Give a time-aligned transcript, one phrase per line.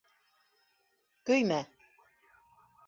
[1.31, 1.61] Көймә!